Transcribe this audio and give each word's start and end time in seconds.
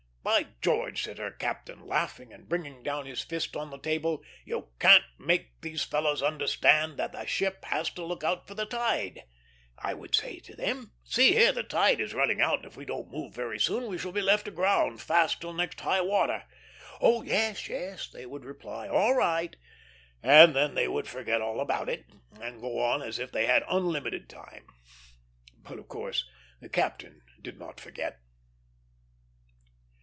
"By 0.23 0.49
George!" 0.61 1.01
said 1.01 1.17
her 1.17 1.31
captain, 1.31 1.87
laughing 1.87 2.31
and 2.31 2.47
bringing 2.47 2.83
down 2.83 3.07
his 3.07 3.23
fist 3.23 3.55
on 3.57 3.71
the 3.71 3.79
table, 3.79 4.23
"you 4.45 4.69
can't 4.77 5.03
make 5.17 5.59
those 5.61 5.81
fellows 5.83 6.21
understand 6.21 6.97
that 6.97 7.15
a 7.19 7.25
ship 7.25 7.65
has 7.65 7.89
to 7.91 8.05
look 8.05 8.23
out 8.23 8.47
for 8.47 8.53
the 8.53 8.67
tide. 8.67 9.23
I 9.79 9.95
would 9.95 10.13
say 10.13 10.37
to 10.41 10.55
them, 10.55 10.91
'See 11.03 11.31
here, 11.33 11.51
the 11.51 11.63
tide 11.63 11.99
is 11.99 12.13
running 12.13 12.39
out, 12.39 12.59
and 12.59 12.67
if 12.67 12.77
we 12.77 12.85
don't 12.85 13.09
move 13.11 13.33
very 13.33 13.57
soon 13.59 13.87
we 13.89 13.97
shall 13.97 14.11
be 14.11 14.21
left 14.21 14.47
aground, 14.47 15.01
fast 15.01 15.41
till 15.41 15.53
next 15.53 15.81
high 15.81 16.01
water.' 16.01 16.43
'Oh 17.01 17.23
yes, 17.23 17.67
yes,' 17.67 18.07
they 18.07 18.27
would 18.27 18.45
reply, 18.45 18.87
'all 18.87 19.15
right'; 19.15 19.55
and 20.21 20.55
then 20.55 20.75
they 20.75 20.87
would 20.87 21.07
forget 21.07 21.41
all 21.41 21.59
about 21.59 21.89
it, 21.89 22.05
and 22.39 22.61
go 22.61 22.77
on 22.79 23.01
as 23.01 23.17
if 23.17 23.31
they 23.31 23.47
had 23.47 23.63
unlimited 23.67 24.29
time." 24.29 24.67
But 25.57 25.79
of 25.79 25.87
course 25.87 26.29
the 26.59 26.69
captain 26.69 27.23
did 27.41 27.57
not 27.57 27.79
forget. 27.79 28.19